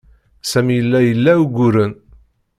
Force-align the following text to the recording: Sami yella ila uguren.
Sami 0.49 0.73
yella 0.77 0.99
ila 1.11 1.33
uguren. 1.43 1.93